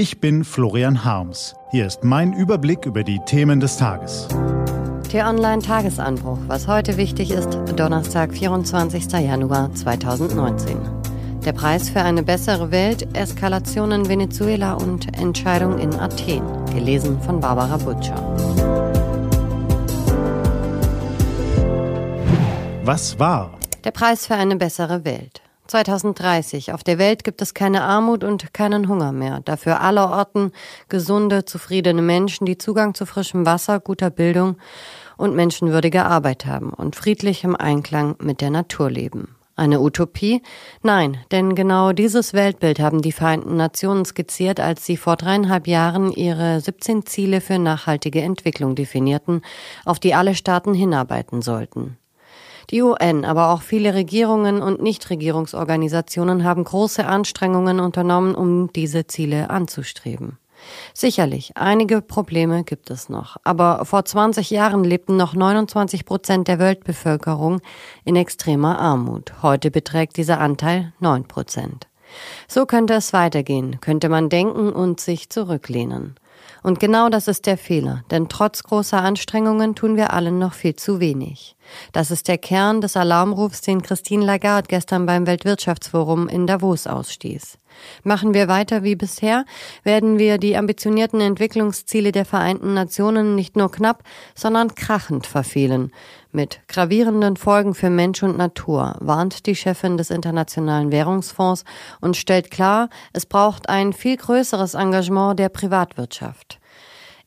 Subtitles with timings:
[0.00, 1.54] Ich bin Florian Harms.
[1.72, 4.28] Hier ist mein Überblick über die Themen des Tages.
[5.10, 6.38] T-Online Tagesanbruch.
[6.46, 9.12] Was heute wichtig ist, Donnerstag, 24.
[9.12, 10.78] Januar 2019.
[11.44, 16.44] Der Preis für eine bessere Welt, Eskalation in Venezuela und Entscheidung in Athen.
[16.72, 18.16] Gelesen von Barbara Butcher.
[22.84, 23.58] Was war?
[23.84, 25.42] Der Preis für eine bessere Welt.
[25.70, 26.72] 2030.
[26.72, 29.40] Auf der Welt gibt es keine Armut und keinen Hunger mehr.
[29.44, 30.52] Dafür allerorten
[30.88, 34.56] gesunde, zufriedene Menschen, die Zugang zu frischem Wasser, guter Bildung
[35.16, 39.36] und menschenwürdiger Arbeit haben und friedlich im Einklang mit der Natur leben.
[39.60, 40.42] Eine Utopie?
[40.82, 46.12] Nein, denn genau dieses Weltbild haben die Vereinten Nationen skizziert, als sie vor dreieinhalb Jahren
[46.12, 49.42] ihre 17 Ziele für nachhaltige Entwicklung definierten,
[49.84, 51.98] auf die alle Staaten hinarbeiten sollten.
[52.70, 59.50] Die UN, aber auch viele Regierungen und Nichtregierungsorganisationen haben große Anstrengungen unternommen, um diese Ziele
[59.50, 60.38] anzustreben.
[60.94, 63.38] Sicherlich, einige Probleme gibt es noch.
[63.44, 67.60] Aber vor 20 Jahren lebten noch 29 Prozent der Weltbevölkerung
[68.04, 69.42] in extremer Armut.
[69.42, 71.88] Heute beträgt dieser Anteil 9 Prozent.
[72.46, 76.16] So könnte es weitergehen, könnte man denken und sich zurücklehnen.
[76.62, 80.76] Und genau das ist der Fehler, denn trotz großer Anstrengungen tun wir allen noch viel
[80.76, 81.56] zu wenig.
[81.92, 87.58] Das ist der Kern des Alarmrufs, den Christine Lagarde gestern beim Weltwirtschaftsforum in Davos ausstieß.
[88.02, 89.44] Machen wir weiter wie bisher,
[89.84, 94.02] werden wir die ambitionierten Entwicklungsziele der Vereinten Nationen nicht nur knapp,
[94.34, 95.92] sondern krachend verfehlen.
[96.32, 101.64] Mit gravierenden Folgen für Mensch und Natur, warnt die Chefin des Internationalen Währungsfonds
[102.00, 106.59] und stellt klar, es braucht ein viel größeres Engagement der Privatwirtschaft.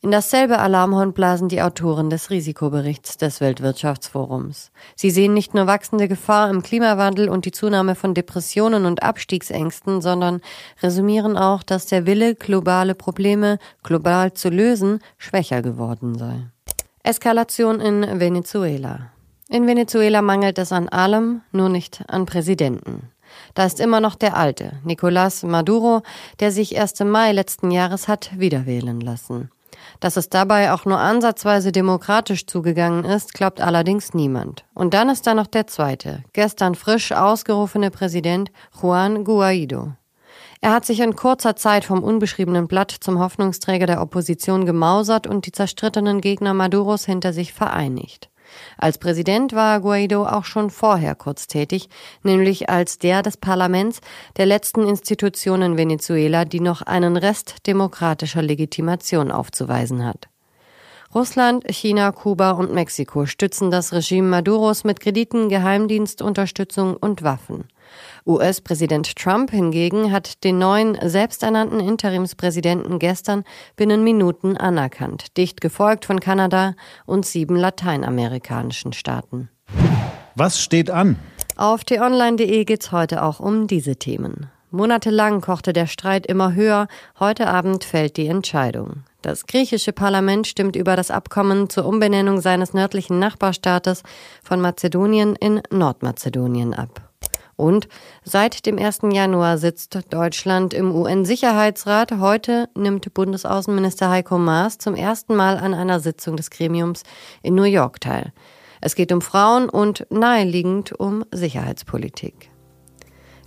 [0.04, 4.73] In dasselbe Alarmhorn blasen die Autoren des Risikoberichts des Weltwirtschaftsforums.
[4.98, 10.02] Sie sehen nicht nur wachsende Gefahr im Klimawandel und die Zunahme von Depressionen und Abstiegsängsten,
[10.02, 10.42] sondern
[10.81, 16.48] resümieren auch, dass der Wille, globale Probleme global zu lösen, schwächer geworden sei.
[17.04, 19.12] Eskalation in Venezuela.
[19.48, 23.09] In Venezuela mangelt es an allem, nur nicht an Präsidenten.
[23.53, 26.02] Da ist immer noch der alte, Nicolás Maduro,
[26.42, 29.50] der sich erst im Mai letzten Jahres hat wiederwählen lassen.
[30.00, 34.66] Dass es dabei auch nur ansatzweise demokratisch zugegangen ist, glaubt allerdings niemand.
[34.74, 39.94] Und dann ist da noch der zweite, gestern frisch ausgerufene Präsident Juan Guaido.
[40.62, 45.46] Er hat sich in kurzer Zeit vom unbeschriebenen Blatt zum Hoffnungsträger der Opposition gemausert und
[45.46, 48.30] die zerstrittenen Gegner Maduros hinter sich vereinigt.
[48.78, 51.90] Als Präsident war Guaido auch schon vorher kurz tätig,
[52.24, 54.02] nämlich als der des Parlaments,
[54.38, 60.28] der letzten Institution in Venezuela, die noch einen Rest demokratischer Legitimation aufzuweisen hat.
[61.16, 67.66] Russland, China, Kuba und Mexiko stützen das Regime Maduros mit Krediten, Geheimdienstunterstützung und Waffen.
[68.25, 73.44] US-Präsident Trump hingegen hat den neuen selbsternannten Interimspräsidenten gestern
[73.75, 76.74] binnen Minuten anerkannt, dicht gefolgt von Kanada
[77.06, 79.50] und sieben lateinamerikanischen Staaten.
[80.35, 81.18] Was steht an?
[81.56, 84.50] Auf t-online.de geht's heute auch um diese Themen.
[84.75, 86.88] Monatelang kochte der Streit immer höher,
[87.19, 89.03] heute Abend fällt die Entscheidung.
[89.22, 94.01] Das griechische Parlament stimmt über das Abkommen zur Umbenennung seines nördlichen Nachbarstaates
[94.41, 97.07] von Mazedonien in Nordmazedonien ab.
[97.56, 97.88] Und
[98.23, 99.01] seit dem 1.
[99.12, 102.13] Januar sitzt Deutschland im UN-Sicherheitsrat.
[102.13, 107.03] Heute nimmt Bundesaußenminister Heiko Maas zum ersten Mal an einer Sitzung des Gremiums
[107.44, 108.33] in New York teil.
[108.81, 112.50] Es geht um Frauen und naheliegend um Sicherheitspolitik.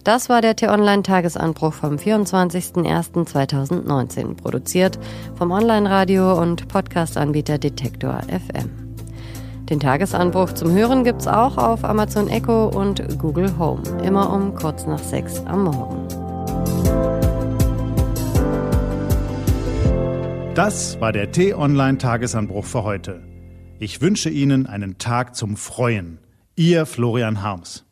[0.07, 5.01] Das war der T-Online-Tagesanbruch vom 24.01.2019, produziert
[5.35, 8.71] vom Online-Radio- und Podcast-Anbieter Detektor FM.
[9.69, 14.87] Den Tagesanbruch zum Hören gibt's auch auf Amazon Echo und Google Home, immer um kurz
[14.87, 16.07] nach sechs am Morgen.
[20.55, 23.25] Das war der T-Online-Tagesanbruch für heute.
[23.81, 26.21] Ich wünsche Ihnen einen Tag zum Freuen.
[26.55, 27.86] Ihr Florian Harms.